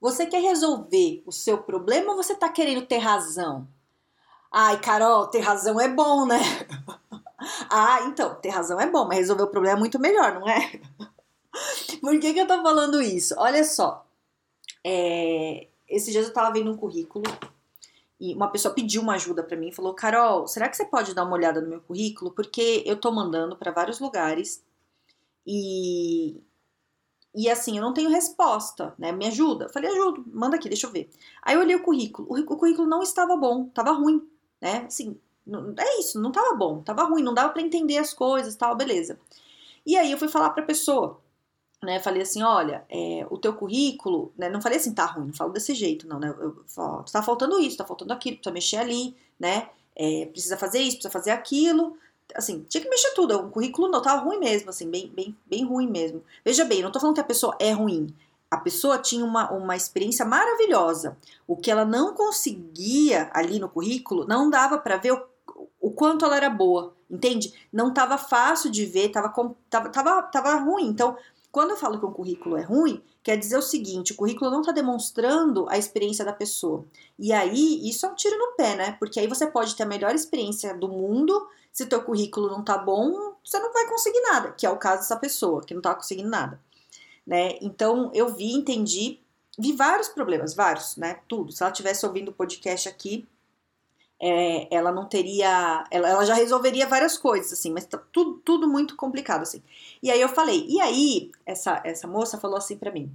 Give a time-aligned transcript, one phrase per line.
[0.00, 3.68] Você quer resolver o seu problema ou você está querendo ter razão?
[4.50, 6.38] Ai, Carol, ter razão é bom, né?
[7.70, 10.80] ah, então, ter razão é bom, mas resolver o problema é muito melhor, não é?
[12.00, 13.34] Por que, que eu tô falando isso?
[13.36, 14.06] Olha só,
[14.84, 17.24] é, dias eu tava vendo um currículo
[18.18, 21.14] e uma pessoa pediu uma ajuda para mim e falou: Carol, será que você pode
[21.14, 22.30] dar uma olhada no meu currículo?
[22.30, 24.62] Porque eu tô mandando para vários lugares
[25.46, 26.40] e,
[27.34, 29.12] e assim, eu não tenho resposta, né?
[29.12, 29.68] Me ajuda.
[29.68, 31.10] Falei, ajudo, manda aqui, deixa eu ver.
[31.42, 32.28] Aí eu olhei o currículo.
[32.28, 34.26] O, currículo não estava bom, estava ruim,
[34.60, 34.84] né?
[34.86, 38.56] Assim, não, é isso, não estava bom, estava ruim, não dava para entender as coisas,
[38.56, 39.18] tal, beleza.
[39.86, 41.20] E aí eu fui falar para a pessoa,
[41.82, 42.00] né?
[42.00, 44.48] Falei assim, olha, é, o teu currículo, né?
[44.48, 46.28] Não falei assim, tá ruim, não falo desse jeito, não, né?
[46.28, 49.70] Eu, eu, tá faltando isso, tá faltando aquilo, precisa mexer ali, né?
[49.94, 51.96] É, precisa fazer isso, precisa fazer aquilo
[52.34, 53.36] assim, tinha que mexer tudo.
[53.38, 56.22] O currículo não tava ruim mesmo, assim, bem, bem, bem ruim mesmo.
[56.44, 58.14] Veja bem, não tô falando que a pessoa é ruim.
[58.50, 61.16] A pessoa tinha uma, uma experiência maravilhosa.
[61.46, 65.22] O que ela não conseguia ali no currículo, não dava para ver o,
[65.80, 67.54] o quanto ela era boa, entende?
[67.72, 69.32] Não tava fácil de ver, tava,
[69.68, 70.86] tava, tava, tava ruim.
[70.86, 71.16] Então,
[71.52, 74.60] quando eu falo que um currículo é ruim, quer dizer o seguinte: o currículo não
[74.60, 76.84] está demonstrando a experiência da pessoa.
[77.18, 78.92] E aí, isso é um tiro no pé, né?
[78.98, 82.78] Porque aí você pode ter a melhor experiência do mundo, se teu currículo não tá
[82.78, 85.94] bom, você não vai conseguir nada, que é o caso dessa pessoa, que não tá
[85.94, 86.60] conseguindo nada.
[87.26, 87.58] Né?
[87.60, 89.20] Então, eu vi, entendi,
[89.58, 91.20] vi vários problemas, vários, né?
[91.28, 91.52] Tudo.
[91.52, 93.28] Se ela tivesse ouvindo o podcast aqui,
[94.20, 95.84] é, ela não teria.
[95.90, 99.62] Ela, ela, já resolveria várias coisas, assim, mas tá tudo, tudo muito complicado, assim.
[100.02, 103.10] E aí eu falei, e aí, essa, essa moça falou assim para mim: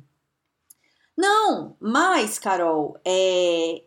[1.15, 3.83] Não, mas, Carol, é,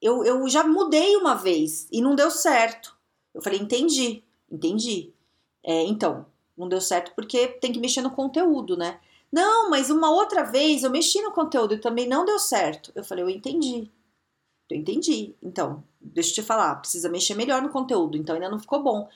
[0.00, 2.96] eu, eu já mudei uma vez e não deu certo.
[3.34, 5.12] Eu falei, entendi, entendi.
[5.62, 8.98] É, então, não deu certo porque tem que mexer no conteúdo, né?
[9.30, 12.92] Não, mas uma outra vez eu mexi no conteúdo e também não deu certo.
[12.94, 13.90] Eu falei, eu entendi.
[14.70, 15.34] Eu entendi.
[15.42, 19.08] Então, deixa eu te falar, precisa mexer melhor no conteúdo, então ainda não ficou bom.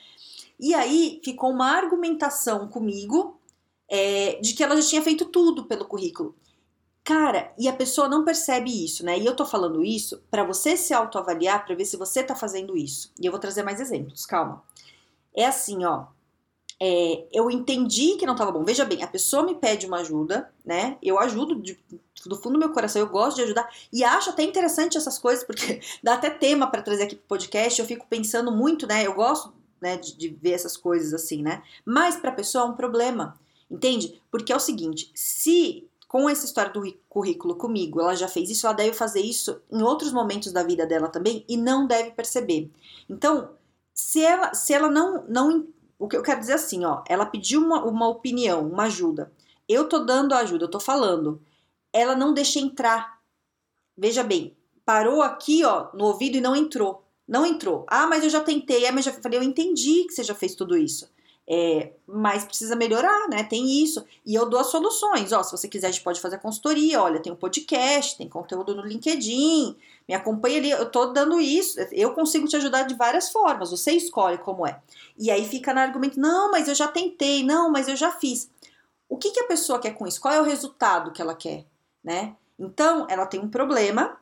[0.59, 3.39] E aí ficou uma argumentação comigo
[3.89, 6.35] é, de que ela já tinha feito tudo pelo currículo.
[7.03, 9.17] Cara, e a pessoa não percebe isso, né?
[9.17, 12.77] E eu tô falando isso para você se autoavaliar, para ver se você tá fazendo
[12.77, 13.11] isso.
[13.19, 14.63] E eu vou trazer mais exemplos, calma.
[15.35, 16.05] É assim, ó.
[16.83, 18.63] É, eu entendi que não estava bom.
[18.63, 20.97] Veja bem, a pessoa me pede uma ajuda, né?
[21.03, 21.79] Eu ajudo de,
[22.25, 25.43] do fundo do meu coração, eu gosto de ajudar e acho até interessante essas coisas
[25.43, 27.79] porque dá até tema para trazer aqui pro podcast.
[27.79, 29.05] Eu fico pensando muito, né?
[29.05, 31.61] Eu gosto né, de, de ver essas coisas assim, né?
[31.85, 34.19] Mas para a pessoa é um problema, entende?
[34.31, 38.65] Porque é o seguinte: se com essa história do currículo comigo, ela já fez isso,
[38.65, 42.69] ela deve fazer isso em outros momentos da vida dela também e não deve perceber.
[43.07, 43.51] Então,
[43.93, 45.67] se ela, se ela não, não.
[46.01, 49.31] O que eu quero dizer assim, ó, ela pediu uma, uma opinião, uma ajuda.
[49.69, 51.39] Eu tô dando ajuda, eu tô falando.
[51.93, 53.19] Ela não deixa entrar.
[53.95, 57.05] Veja bem, parou aqui, ó, no ouvido e não entrou.
[57.27, 57.85] Não entrou.
[57.87, 58.83] Ah, mas eu já tentei.
[58.83, 61.07] É, mas já falei, eu entendi que você já fez tudo isso.
[61.49, 63.43] É, mas precisa melhorar, né?
[63.43, 64.05] Tem isso.
[64.25, 65.31] E eu dou as soluções.
[65.31, 67.01] Ó, se você quiser, a gente pode fazer consultoria.
[67.01, 69.75] Olha, tem um podcast, tem conteúdo no LinkedIn.
[70.07, 70.71] Me acompanha ali.
[70.71, 71.79] Eu tô dando isso.
[71.91, 73.71] Eu consigo te ajudar de várias formas.
[73.71, 74.79] Você escolhe como é.
[75.17, 77.43] E aí fica no argumento: não, mas eu já tentei.
[77.43, 78.49] Não, mas eu já fiz.
[79.09, 80.21] O que, que a pessoa quer com isso?
[80.21, 81.65] Qual é o resultado que ela quer,
[82.01, 82.35] né?
[82.57, 84.17] Então, ela tem um problema.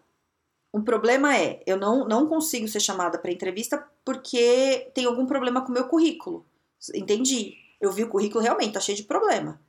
[0.72, 5.62] O problema é, eu não, não consigo ser chamada para entrevista porque tem algum problema
[5.62, 6.46] com o meu currículo.
[6.94, 7.56] Entendi.
[7.80, 9.60] Eu vi o currículo realmente, tá cheio de problema.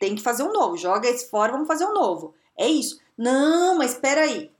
[0.00, 0.76] Tem que fazer um novo.
[0.76, 2.34] Joga esse fora, vamos fazer um novo.
[2.56, 3.00] É isso.
[3.16, 4.50] Não, mas espera aí.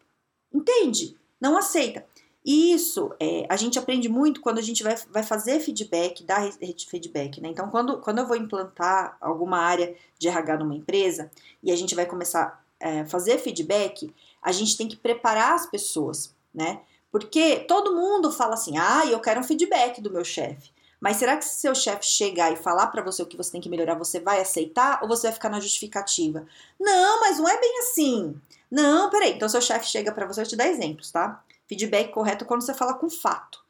[0.52, 1.16] Entende?
[1.40, 2.06] Não aceita.
[2.44, 6.46] Isso é, a gente aprende muito quando a gente vai, vai fazer feedback, dar
[6.90, 7.48] feedback, né?
[7.48, 11.30] Então, quando, quando eu vou implantar alguma área de RH numa empresa
[11.62, 15.64] e a gente vai começar a é, fazer feedback, a gente tem que preparar as
[15.64, 16.82] pessoas, né?
[17.10, 20.73] Porque todo mundo fala assim: ah, eu quero um feedback do meu chefe.
[21.04, 23.60] Mas será que se seu chefe chegar e falar para você o que você tem
[23.60, 26.46] que melhorar, você vai aceitar ou você vai ficar na justificativa?
[26.80, 28.40] Não, mas não é bem assim.
[28.70, 29.34] Não, peraí.
[29.34, 31.44] Então, seu chefe chega para você, eu te dar exemplos, tá?
[31.68, 33.62] Feedback correto quando você fala com fato.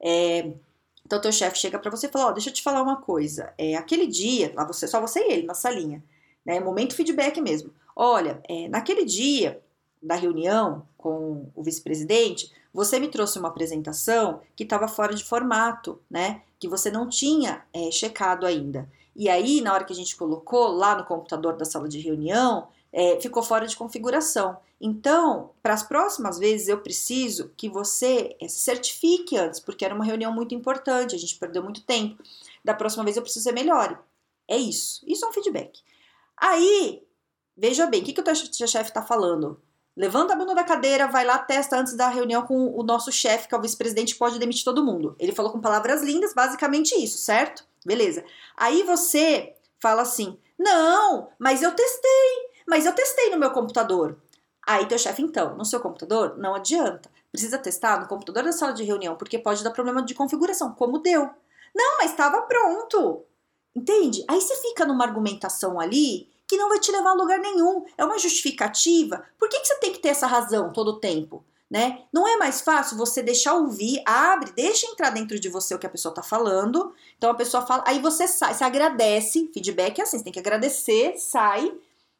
[0.00, 0.50] É,
[1.06, 2.96] então, teu chefe chega para você e fala: Ó, oh, deixa eu te falar uma
[2.96, 3.54] coisa.
[3.56, 6.02] É, aquele dia, lá você, só você e ele na salinha,
[6.44, 6.58] né?
[6.58, 7.72] Momento feedback mesmo.
[7.94, 9.62] Olha, é, naquele dia
[10.02, 16.00] da reunião com o vice-presidente, você me trouxe uma apresentação que estava fora de formato,
[16.10, 16.42] né?
[16.60, 18.88] Que você não tinha é, checado ainda.
[19.16, 22.68] E aí, na hora que a gente colocou lá no computador da sala de reunião,
[22.92, 24.56] é, ficou fora de configuração.
[24.80, 29.94] Então, para as próximas vezes, eu preciso que você é, se certifique antes, porque era
[29.94, 32.22] uma reunião muito importante, a gente perdeu muito tempo.
[32.64, 34.02] Da próxima vez, eu preciso ser melhor.
[34.48, 35.02] É isso.
[35.06, 35.80] Isso é um feedback.
[36.36, 37.02] Aí,
[37.56, 39.60] veja bem, o que, que o teu chefe está falando?
[40.00, 43.46] Levanta a bunda da cadeira, vai lá, testa antes da reunião com o nosso chefe,
[43.46, 45.14] que é o vice-presidente, pode demitir todo mundo.
[45.18, 47.66] Ele falou com palavras lindas, basicamente isso, certo?
[47.84, 48.24] Beleza.
[48.56, 54.16] Aí você fala assim: não, mas eu testei, mas eu testei no meu computador.
[54.66, 57.10] Aí teu chefe, então, no seu computador, não adianta.
[57.30, 61.00] Precisa testar no computador da sala de reunião, porque pode dar problema de configuração, como
[61.00, 61.28] deu.
[61.76, 63.26] Não, mas estava pronto.
[63.76, 64.24] Entende?
[64.26, 67.84] Aí você fica numa argumentação ali que não vai te levar a lugar nenhum.
[67.96, 69.22] É uma justificativa.
[69.38, 71.44] Por que, que você tem que ter essa razão todo o tempo?
[71.70, 72.02] Né?
[72.12, 75.86] Não é mais fácil você deixar ouvir, abre, deixa entrar dentro de você o que
[75.86, 76.92] a pessoa tá falando.
[77.16, 80.40] Então a pessoa fala, aí você sai, você agradece, feedback é assim, você tem que
[80.40, 81.72] agradecer, sai,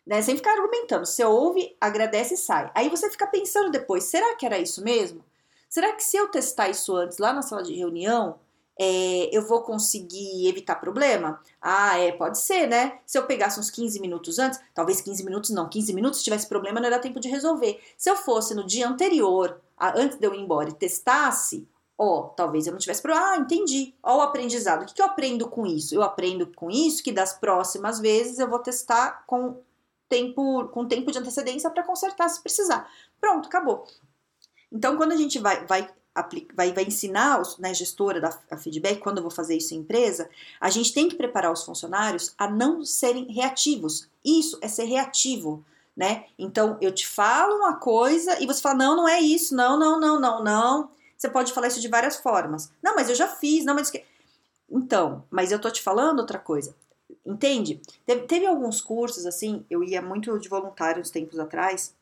[0.06, 0.22] né?
[0.22, 1.04] Sem ficar argumentando.
[1.04, 2.70] Você ouve, agradece e sai.
[2.72, 5.24] Aí você fica pensando depois, será que era isso mesmo?
[5.68, 8.38] Será que se eu testar isso antes lá na sala de reunião,
[8.82, 11.38] é, eu vou conseguir evitar problema?
[11.60, 12.98] Ah, é, pode ser, né?
[13.04, 16.48] Se eu pegasse uns 15 minutos antes, talvez 15 minutos não, 15 minutos se tivesse
[16.48, 17.78] problema não era tempo de resolver.
[17.98, 21.68] Se eu fosse no dia anterior, antes de eu ir embora e testasse,
[21.98, 23.32] ó, talvez eu não tivesse problema.
[23.32, 23.94] Ah, entendi.
[24.02, 24.84] Ó, o aprendizado.
[24.84, 25.94] O que, que eu aprendo com isso?
[25.94, 29.60] Eu aprendo com isso que das próximas vezes eu vou testar com
[30.08, 32.90] tempo, com tempo de antecedência para consertar se precisar.
[33.20, 33.84] Pronto, acabou.
[34.72, 35.86] Então, quando a gente vai, vai
[36.54, 40.28] vai, vai ensinar os, né, gestora da feedback, quando eu vou fazer isso em empresa,
[40.60, 44.08] a gente tem que preparar os funcionários a não serem reativos.
[44.24, 45.64] Isso é ser reativo,
[45.96, 46.26] né?
[46.38, 50.00] Então, eu te falo uma coisa e você fala, não, não é isso, não, não,
[50.00, 50.90] não, não, não.
[51.16, 52.72] Você pode falar isso de várias formas.
[52.82, 53.92] Não, mas eu já fiz, não, mas...
[54.70, 56.74] Então, mas eu tô te falando outra coisa.
[57.24, 57.80] Entende?
[58.06, 61.94] Teve, teve alguns cursos, assim, eu ia muito de voluntário uns tempos atrás,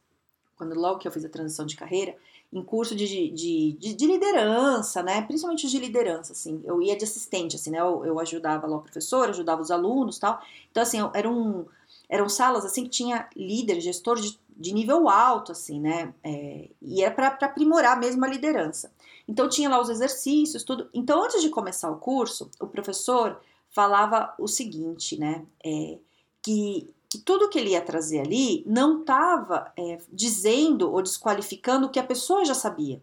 [0.56, 2.16] quando logo que eu fiz a transição de carreira,
[2.52, 5.20] em curso de, de, de, de, liderança, né?
[5.22, 6.62] Principalmente de liderança, assim.
[6.64, 7.80] Eu ia de assistente, assim, né?
[7.80, 10.40] Eu, eu ajudava lá o professor, ajudava os alunos tal.
[10.70, 11.66] Então, assim, eram,
[12.08, 16.14] eram salas, assim, que tinha líder, gestor de, de nível alto, assim, né?
[16.24, 18.90] É, e era para aprimorar mesmo a liderança.
[19.26, 20.88] Então, tinha lá os exercícios, tudo.
[20.94, 25.44] Então, antes de começar o curso, o professor falava o seguinte, né?
[25.62, 25.98] É,
[26.42, 31.90] que que tudo que ele ia trazer ali não estava é, dizendo ou desqualificando o
[31.90, 33.00] que a pessoa já sabia.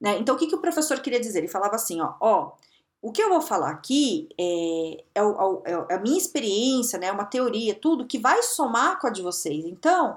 [0.00, 0.18] Né?
[0.18, 1.38] Então, o que, que o professor queria dizer?
[1.38, 2.52] Ele falava assim: ó, ó
[3.00, 7.24] o que eu vou falar aqui é, é, é, é a minha experiência, né, uma
[7.24, 9.64] teoria, tudo que vai somar com a de vocês.
[9.64, 10.16] Então,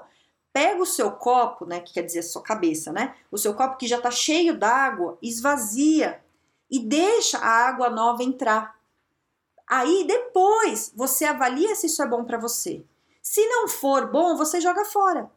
[0.52, 3.76] pega o seu copo, né, que quer dizer a sua cabeça, né, o seu copo
[3.76, 6.20] que já está cheio d'água, esvazia
[6.68, 8.76] e deixa a água nova entrar.
[9.68, 12.84] Aí depois você avalia se isso é bom para você.
[13.22, 15.30] Se não for bom, você joga fora.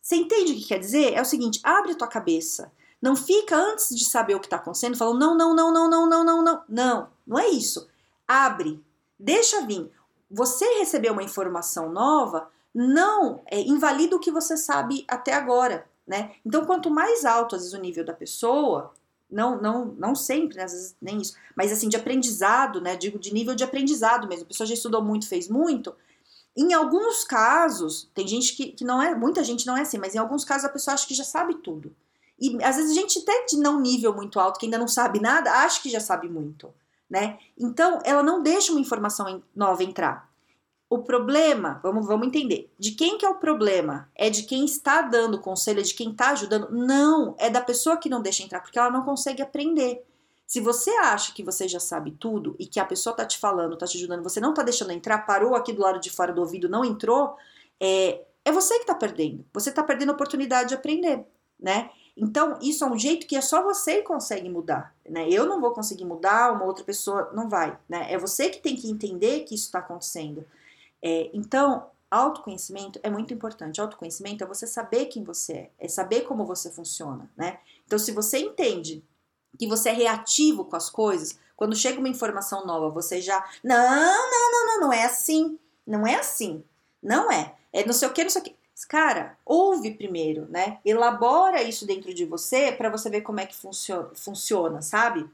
[0.00, 1.14] Você entende o que quer dizer?
[1.14, 2.72] É o seguinte: abre tua cabeça.
[3.00, 6.08] Não fica antes de saber o que está acontecendo falando não, não, não, não, não,
[6.08, 6.64] não, não, não.
[6.68, 7.88] Não, não é isso.
[8.28, 8.82] Abre,
[9.18, 9.90] deixa vir.
[10.30, 16.32] Você recebeu uma informação nova, não é, invalida o que você sabe até agora, né?
[16.44, 18.92] Então, quanto mais alto às vezes o nível da pessoa,
[19.30, 22.96] não, não, não sempre, né, às vezes nem isso, mas assim de aprendizado, né?
[22.96, 24.44] Digo de nível de aprendizado mesmo.
[24.44, 25.94] A pessoa já estudou muito, fez muito
[26.62, 30.14] em alguns casos, tem gente que, que não é, muita gente não é assim, mas
[30.14, 31.94] em alguns casos a pessoa acha que já sabe tudo.
[32.38, 35.20] E às vezes a gente até de não nível muito alto, que ainda não sabe
[35.20, 36.72] nada, acha que já sabe muito,
[37.08, 37.38] né?
[37.58, 40.30] Então, ela não deixa uma informação nova entrar.
[40.88, 44.08] O problema, vamos, vamos entender, de quem que é o problema?
[44.14, 46.68] É de quem está dando conselho, é de quem está ajudando?
[46.72, 50.04] Não, é da pessoa que não deixa entrar, porque ela não consegue aprender.
[50.50, 53.78] Se você acha que você já sabe tudo e que a pessoa tá te falando,
[53.78, 56.40] tá te ajudando, você não tá deixando entrar, parou aqui do lado de fora do
[56.40, 57.36] ouvido, não entrou,
[57.78, 59.46] é, é você que tá perdendo.
[59.52, 61.24] Você tá perdendo a oportunidade de aprender,
[61.56, 61.88] né?
[62.16, 65.28] Então, isso é um jeito que é só você que consegue mudar, né?
[65.30, 68.12] Eu não vou conseguir mudar, uma outra pessoa não vai, né?
[68.12, 70.44] É você que tem que entender que isso está acontecendo.
[71.00, 73.80] É, então, autoconhecimento é muito importante.
[73.80, 77.60] Autoconhecimento é você saber quem você é, é saber como você funciona, né?
[77.86, 79.04] Então, se você entende
[79.60, 83.46] que você é reativo com as coisas, quando chega uma informação nova, você já.
[83.62, 85.58] Não, não, não, não, não é assim.
[85.86, 86.64] Não é assim.
[87.02, 87.54] Não é.
[87.70, 88.56] É não sei o que, não sei o que.
[88.88, 90.78] Cara, ouve primeiro, né?
[90.82, 95.28] Elabora isso dentro de você para você ver como é que funciona, funciona sabe?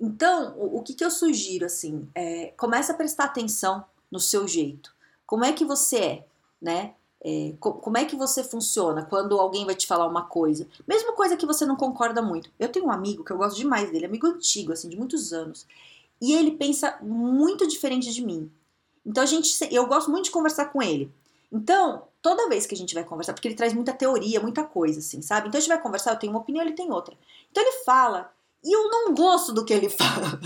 [0.00, 4.48] Então, o, o que, que eu sugiro, assim, é, começa a prestar atenção no seu
[4.48, 4.94] jeito.
[5.26, 6.26] Como é que você é,
[6.60, 6.94] né?
[7.24, 10.66] É, como é que você funciona quando alguém vai te falar uma coisa?
[10.88, 12.50] Mesmo coisa que você não concorda muito.
[12.58, 15.64] Eu tenho um amigo que eu gosto demais dele, amigo antigo, assim, de muitos anos.
[16.20, 18.50] E ele pensa muito diferente de mim.
[19.06, 21.12] Então a gente, eu gosto muito de conversar com ele.
[21.52, 24.98] Então, toda vez que a gente vai conversar, porque ele traz muita teoria, muita coisa,
[24.98, 25.48] assim, sabe?
[25.48, 27.14] Então a gente vai conversar, eu tenho uma opinião, ele tem outra.
[27.50, 28.32] Então ele fala,
[28.64, 30.40] e eu não gosto do que ele fala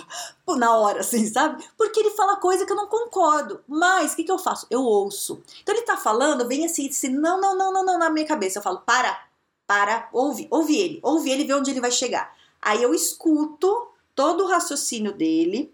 [0.56, 1.62] na hora, assim, sabe?
[1.76, 3.62] Porque ele fala coisa que eu não concordo.
[3.68, 4.66] Mas o que, que eu faço?
[4.70, 5.42] Eu ouço.
[5.62, 8.58] Então ele tá falando, vem assim, não, não, não, não, não, na minha cabeça.
[8.58, 9.26] Eu falo, para,
[9.66, 12.34] para, ouve, ouve ele, ouve ele, vê onde ele vai chegar.
[12.62, 15.72] Aí eu escuto todo o raciocínio dele.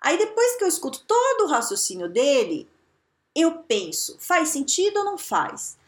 [0.00, 2.68] Aí depois que eu escuto todo o raciocínio dele,
[3.34, 5.78] eu penso, faz sentido ou não faz?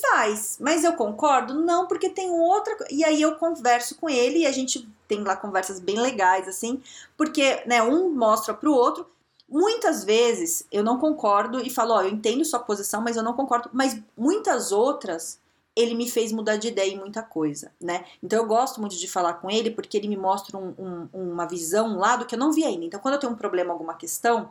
[0.00, 1.54] Faz, mas eu concordo?
[1.54, 2.74] Não, porque tem outra.
[2.90, 6.82] E aí eu converso com ele e a gente tem lá conversas bem legais, assim,
[7.16, 9.06] porque né, um mostra pro outro.
[9.46, 13.34] Muitas vezes eu não concordo e falo, ó, eu entendo sua posição, mas eu não
[13.34, 13.68] concordo.
[13.72, 15.38] Mas muitas outras
[15.76, 18.04] ele me fez mudar de ideia em muita coisa, né?
[18.22, 21.46] Então eu gosto muito de falar com ele porque ele me mostra um, um, uma
[21.46, 22.86] visão, um lado que eu não vi ainda.
[22.86, 24.50] Então quando eu tenho um problema, alguma questão,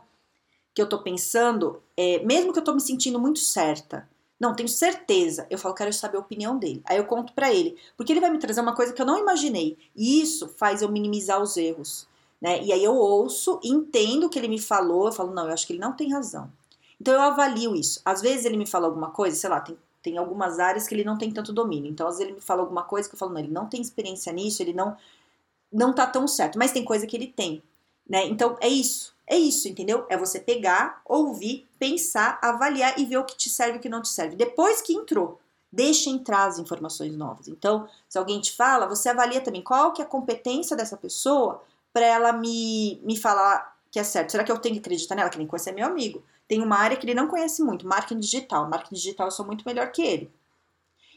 [0.74, 4.08] que eu tô pensando, é, mesmo que eu tô me sentindo muito certa,
[4.42, 6.82] não, tenho certeza, eu falo, quero saber a opinião dele.
[6.84, 9.16] Aí eu conto para ele, porque ele vai me trazer uma coisa que eu não
[9.16, 9.78] imaginei.
[9.94, 12.08] E isso faz eu minimizar os erros,
[12.40, 12.60] né?
[12.60, 15.64] E aí eu ouço, entendo o que ele me falou, eu falo, não, eu acho
[15.64, 16.50] que ele não tem razão.
[17.00, 18.00] Então eu avalio isso.
[18.04, 21.04] Às vezes ele me fala alguma coisa, sei lá, tem, tem algumas áreas que ele
[21.04, 21.88] não tem tanto domínio.
[21.88, 23.80] Então às vezes ele me fala alguma coisa que eu falo, não, ele não tem
[23.80, 24.96] experiência nisso, ele não
[25.72, 27.62] não tá tão certo, mas tem coisa que ele tem,
[28.08, 28.26] né?
[28.26, 29.12] Então é isso.
[29.26, 30.04] É isso, entendeu?
[30.10, 33.88] É você pegar, ouvir, pensar, avaliar e ver o que te serve e o que
[33.88, 34.36] não te serve.
[34.36, 35.40] Depois que entrou,
[35.72, 37.48] deixa entrar as informações novas.
[37.48, 41.62] Então, se alguém te fala, você avalia também qual que é a competência dessa pessoa
[41.92, 44.32] para ela me, me falar que é certo.
[44.32, 45.30] Será que eu tenho que acreditar nela?
[45.30, 46.22] Que nem conhecer meu amigo.
[46.48, 48.68] Tem uma área que ele não conhece muito, marketing digital.
[48.68, 50.30] Marketing digital eu sou muito melhor que ele.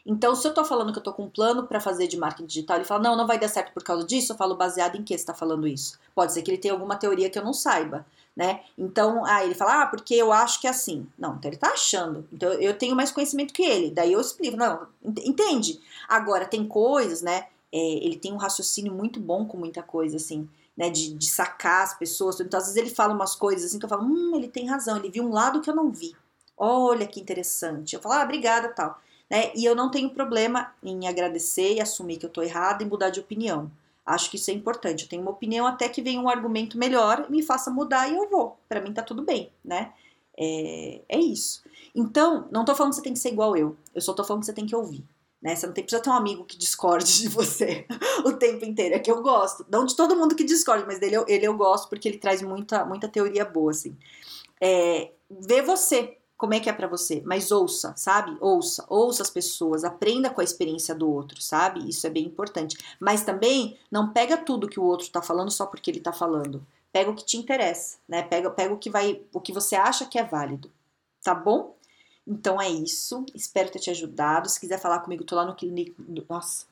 [0.05, 2.45] Então, se eu tô falando que eu tô com um plano para fazer de marketing
[2.45, 5.03] digital, ele fala, não, não vai dar certo por causa disso, eu falo baseado em
[5.03, 5.99] que você tá falando isso.
[6.13, 8.61] Pode ser que ele tenha alguma teoria que eu não saiba, né?
[8.77, 11.07] Então, aí ele fala, ah, porque eu acho que é assim.
[11.17, 12.27] Não, então ele tá achando.
[12.31, 13.89] Então, eu tenho mais conhecimento que ele.
[13.89, 15.81] Daí eu explico, não, entende?
[16.07, 17.47] Agora, tem coisas, né?
[17.73, 20.47] É, ele tem um raciocínio muito bom com muita coisa, assim,
[20.77, 20.87] né?
[20.91, 22.39] De, de sacar as pessoas.
[22.39, 24.97] Então, às vezes ele fala umas coisas assim que eu falo, hum, ele tem razão,
[24.97, 26.15] ele viu um lado que eu não vi.
[26.55, 27.95] Olha que interessante.
[27.95, 29.51] Eu falo, ah, obrigada, tal né?
[29.55, 33.09] E eu não tenho problema em agradecer e assumir que eu estou errada e mudar
[33.09, 33.71] de opinião.
[34.05, 35.03] Acho que isso é importante.
[35.03, 38.15] Eu tenho uma opinião até que venha um argumento melhor e me faça mudar e
[38.15, 38.57] eu vou.
[38.69, 39.93] Para mim tá tudo bem, né?
[40.37, 41.63] É, é isso.
[41.93, 43.75] Então, não tô falando que você tem que ser igual eu.
[43.93, 45.03] Eu só tô falando que você tem que ouvir.
[45.41, 45.55] Né?
[45.55, 47.85] Você não tem, precisa ter um amigo que discorde de você
[48.25, 48.95] o tempo inteiro.
[48.95, 49.65] É que eu gosto.
[49.69, 52.41] Não de todo mundo que discorde, mas dele eu, ele eu gosto porque ele traz
[52.41, 53.95] muita, muita teoria boa, assim.
[54.61, 58.35] É, ver você, como é que é para você, mas ouça, sabe?
[58.41, 61.87] Ouça, ouça as pessoas, aprenda com a experiência do outro, sabe?
[61.87, 62.77] Isso é bem importante.
[62.99, 66.65] Mas também não pega tudo que o outro tá falando só porque ele tá falando.
[66.91, 68.21] Pega o que te interessa, né?
[68.23, 70.69] Pega, pega o que vai, o que você acha que é válido,
[71.23, 71.75] tá bom?
[72.27, 73.25] Então é isso.
[73.33, 74.49] Espero ter te ajudado.
[74.49, 75.55] Se quiser falar comigo, tô lá no
[76.29, 76.65] nossa.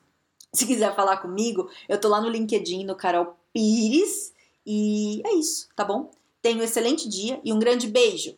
[0.52, 4.32] Se quiser falar comigo, eu tô lá no LinkedIn no Carol Pires
[4.64, 6.10] e é isso, tá bom?
[6.40, 8.36] Tenha um excelente dia e um grande beijo.